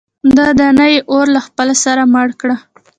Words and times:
که 0.35 0.45
دانا 0.57 0.85
يې 0.93 0.99
اور 1.11 1.25
له 1.35 1.41
خپله 1.47 1.73
سره 1.83 2.01
مړ 2.13 2.27
کړه. 2.41 2.55